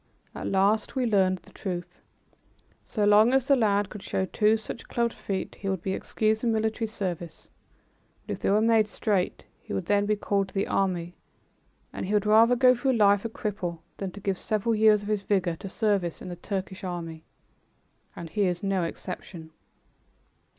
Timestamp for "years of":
14.73-15.09